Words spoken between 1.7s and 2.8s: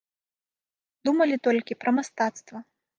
пра мастацтва.